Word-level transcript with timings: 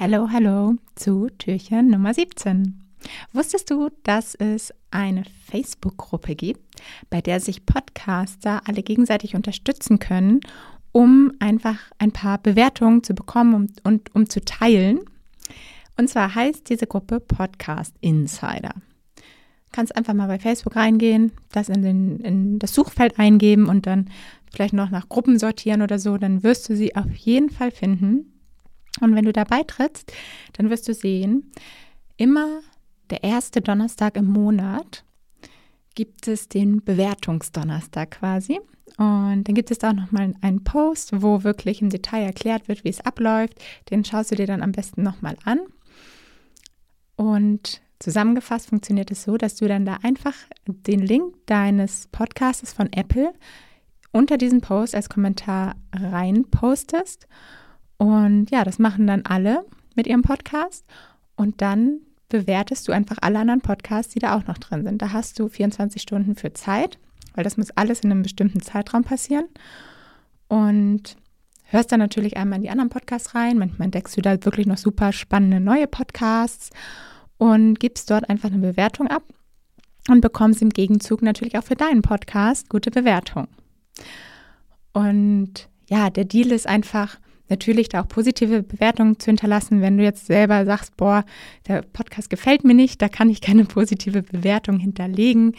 Hallo, 0.00 0.28
hallo 0.30 0.76
zu 0.94 1.26
Türchen 1.38 1.90
Nummer 1.90 2.14
17. 2.14 2.80
Wusstest 3.32 3.68
du, 3.68 3.88
dass 4.04 4.36
es 4.36 4.72
eine 4.92 5.24
Facebook-Gruppe 5.50 6.36
gibt, 6.36 6.60
bei 7.10 7.20
der 7.20 7.40
sich 7.40 7.66
Podcaster 7.66 8.62
alle 8.66 8.84
gegenseitig 8.84 9.34
unterstützen 9.34 9.98
können, 9.98 10.38
um 10.92 11.32
einfach 11.40 11.78
ein 11.98 12.12
paar 12.12 12.38
Bewertungen 12.38 13.02
zu 13.02 13.12
bekommen 13.12 13.54
und, 13.54 13.84
und 13.84 14.14
um 14.14 14.30
zu 14.30 14.40
teilen? 14.40 15.00
Und 15.96 16.08
zwar 16.08 16.32
heißt 16.32 16.70
diese 16.70 16.86
Gruppe 16.86 17.18
Podcast 17.18 17.92
Insider. 18.00 18.74
Du 19.16 19.72
kannst 19.72 19.96
einfach 19.96 20.14
mal 20.14 20.28
bei 20.28 20.38
Facebook 20.38 20.76
reingehen, 20.76 21.32
das 21.50 21.68
in, 21.68 21.82
den, 21.82 22.20
in 22.20 22.58
das 22.60 22.72
Suchfeld 22.72 23.18
eingeben 23.18 23.66
und 23.66 23.88
dann 23.88 24.10
vielleicht 24.52 24.74
noch 24.74 24.90
nach 24.90 25.08
Gruppen 25.08 25.40
sortieren 25.40 25.82
oder 25.82 25.98
so, 25.98 26.18
dann 26.18 26.44
wirst 26.44 26.68
du 26.68 26.76
sie 26.76 26.94
auf 26.94 27.12
jeden 27.16 27.50
Fall 27.50 27.72
finden. 27.72 28.37
Und 29.00 29.14
wenn 29.14 29.24
du 29.24 29.32
dabei 29.32 29.62
trittst, 29.62 30.12
dann 30.54 30.70
wirst 30.70 30.88
du 30.88 30.94
sehen, 30.94 31.50
immer 32.16 32.60
der 33.10 33.24
erste 33.24 33.60
Donnerstag 33.60 34.16
im 34.16 34.26
Monat 34.26 35.04
gibt 35.94 36.28
es 36.28 36.48
den 36.48 36.84
Bewertungsdonnerstag 36.84 38.12
quasi. 38.12 38.60
Und 38.96 39.44
dann 39.44 39.54
gibt 39.54 39.70
es 39.70 39.78
da 39.78 39.90
auch 39.90 39.94
nochmal 39.94 40.34
einen 40.40 40.64
Post, 40.64 41.22
wo 41.22 41.44
wirklich 41.44 41.82
im 41.82 41.90
Detail 41.90 42.22
erklärt 42.22 42.68
wird, 42.68 42.84
wie 42.84 42.88
es 42.88 43.00
abläuft. 43.00 43.54
Den 43.90 44.04
schaust 44.04 44.30
du 44.30 44.36
dir 44.36 44.46
dann 44.46 44.62
am 44.62 44.72
besten 44.72 45.02
nochmal 45.02 45.36
an. 45.44 45.60
Und 47.16 47.80
zusammengefasst 47.98 48.68
funktioniert 48.68 49.10
es 49.10 49.24
so, 49.24 49.36
dass 49.36 49.56
du 49.56 49.68
dann 49.68 49.84
da 49.84 49.98
einfach 50.02 50.34
den 50.66 51.00
Link 51.00 51.34
deines 51.46 52.06
Podcasts 52.12 52.72
von 52.72 52.92
Apple 52.92 53.32
unter 54.12 54.38
diesen 54.38 54.60
Post 54.60 54.94
als 54.94 55.08
Kommentar 55.08 55.76
rein 55.92 56.44
postest. 56.50 57.26
Und 57.98 58.50
ja, 58.50 58.64
das 58.64 58.78
machen 58.78 59.06
dann 59.06 59.26
alle 59.26 59.64
mit 59.94 60.06
ihrem 60.06 60.22
Podcast. 60.22 60.84
Und 61.36 61.60
dann 61.60 62.00
bewertest 62.28 62.88
du 62.88 62.92
einfach 62.92 63.18
alle 63.20 63.38
anderen 63.38 63.60
Podcasts, 63.60 64.12
die 64.12 64.18
da 64.18 64.36
auch 64.36 64.46
noch 64.46 64.58
drin 64.58 64.84
sind. 64.84 65.02
Da 65.02 65.12
hast 65.12 65.38
du 65.38 65.48
24 65.48 66.00
Stunden 66.00 66.34
für 66.36 66.52
Zeit, 66.52 66.98
weil 67.34 67.44
das 67.44 67.56
muss 67.56 67.70
alles 67.72 68.00
in 68.00 68.10
einem 68.10 68.22
bestimmten 68.22 68.60
Zeitraum 68.60 69.04
passieren. 69.04 69.46
Und 70.48 71.16
hörst 71.64 71.92
dann 71.92 72.00
natürlich 72.00 72.36
einmal 72.36 72.56
in 72.56 72.62
die 72.62 72.70
anderen 72.70 72.90
Podcasts 72.90 73.34
rein. 73.34 73.58
Manchmal 73.58 73.86
entdeckst 73.86 74.16
du 74.16 74.20
da 74.20 74.42
wirklich 74.44 74.66
noch 74.66 74.78
super 74.78 75.12
spannende 75.12 75.60
neue 75.60 75.86
Podcasts 75.86 76.70
und 77.36 77.78
gibst 77.78 78.10
dort 78.10 78.28
einfach 78.28 78.50
eine 78.50 78.58
Bewertung 78.58 79.08
ab 79.08 79.22
und 80.08 80.20
bekommst 80.20 80.62
im 80.62 80.70
Gegenzug 80.70 81.22
natürlich 81.22 81.58
auch 81.58 81.64
für 81.64 81.76
deinen 81.76 82.02
Podcast 82.02 82.68
gute 82.68 82.90
Bewertungen. 82.90 83.48
Und 84.92 85.68
ja, 85.88 86.10
der 86.10 86.24
Deal 86.24 86.52
ist 86.52 86.66
einfach, 86.66 87.18
natürlich 87.48 87.88
da 87.88 88.02
auch 88.02 88.08
positive 88.08 88.62
Bewertungen 88.62 89.18
zu 89.18 89.26
hinterlassen. 89.26 89.80
Wenn 89.80 89.98
du 89.98 90.04
jetzt 90.04 90.26
selber 90.26 90.64
sagst, 90.64 90.96
boah, 90.96 91.24
der 91.66 91.82
Podcast 91.82 92.30
gefällt 92.30 92.64
mir 92.64 92.74
nicht, 92.74 93.00
da 93.02 93.08
kann 93.08 93.30
ich 93.30 93.40
keine 93.40 93.64
positive 93.66 94.22
Bewertung 94.22 94.78
hinterlegen, 94.78 95.54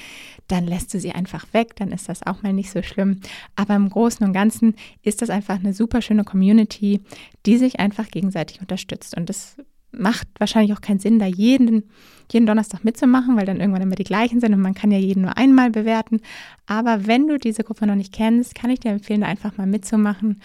dann 0.47 0.65
lässt 0.65 0.93
du 0.93 0.99
sie 0.99 1.11
einfach 1.11 1.45
weg, 1.53 1.75
dann 1.75 1.91
ist 1.91 2.09
das 2.09 2.25
auch 2.25 2.41
mal 2.41 2.53
nicht 2.53 2.71
so 2.71 2.81
schlimm. 2.81 3.21
Aber 3.55 3.75
im 3.75 3.89
Großen 3.89 4.25
und 4.25 4.33
Ganzen 4.33 4.75
ist 5.03 5.21
das 5.21 5.29
einfach 5.29 5.59
eine 5.59 5.73
super 5.73 6.01
schöne 6.01 6.23
Community, 6.23 7.01
die 7.45 7.57
sich 7.57 7.79
einfach 7.79 8.09
gegenseitig 8.09 8.61
unterstützt. 8.61 9.15
Und 9.15 9.29
das 9.29 9.57
macht 9.91 10.27
wahrscheinlich 10.37 10.73
auch 10.73 10.81
keinen 10.81 10.99
Sinn, 10.99 11.19
da 11.19 11.25
jeden, 11.25 11.89
jeden 12.31 12.45
Donnerstag 12.45 12.83
mitzumachen, 12.83 13.35
weil 13.37 13.45
dann 13.45 13.59
irgendwann 13.59 13.81
immer 13.81 13.95
die 13.95 14.03
gleichen 14.03 14.39
sind 14.39 14.53
und 14.53 14.61
man 14.61 14.75
kann 14.75 14.91
ja 14.91 14.97
jeden 14.97 15.21
nur 15.21 15.37
einmal 15.37 15.71
bewerten. 15.71 16.21
Aber 16.67 17.07
wenn 17.07 17.27
du 17.27 17.37
diese 17.37 17.63
Gruppe 17.63 17.87
noch 17.87 17.95
nicht 17.95 18.13
kennst, 18.13 18.55
kann 18.55 18.69
ich 18.69 18.79
dir 18.79 18.91
empfehlen, 18.91 19.21
da 19.21 19.27
einfach 19.27 19.57
mal 19.57 19.67
mitzumachen 19.67 20.41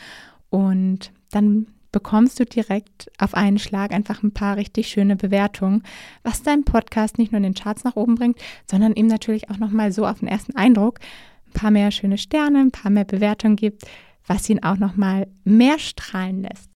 und 0.55 1.10
dann 1.33 1.66
bekommst 1.91 2.38
du 2.38 2.44
direkt 2.44 3.10
auf 3.19 3.34
einen 3.34 3.58
Schlag 3.58 3.92
einfach 3.92 4.22
ein 4.22 4.30
paar 4.30 4.56
richtig 4.56 4.86
schöne 4.86 5.16
Bewertungen, 5.16 5.83
was 6.22 6.44
dein 6.44 6.62
Podcast 6.62 7.19
nicht 7.19 7.33
nur 7.33 7.38
in 7.38 7.42
den 7.42 7.55
Charts 7.55 7.83
nach 7.83 7.97
oben 7.97 8.14
bringt, 8.14 8.38
sondern 8.70 8.92
ihm 8.92 9.08
natürlich 9.08 9.50
auch 9.50 9.58
nochmal 9.58 9.91
so 9.91 10.06
auf 10.06 10.20
den 10.20 10.28
ersten 10.28 10.55
Eindruck 10.55 11.00
ein 11.48 11.54
paar 11.54 11.72
mehr 11.72 11.91
schöne 11.91 12.19
Sterne, 12.19 12.60
ein 12.60 12.70
paar 12.70 12.93
mehr 12.93 13.04
Bewertungen 13.04 13.56
gibt, 13.56 13.82
was 14.28 14.48
ihn 14.48 14.62
auch 14.62 14.76
nochmal 14.76 15.26
mehr 15.43 15.81
strahlen 15.81 16.43
lässt. 16.43 16.70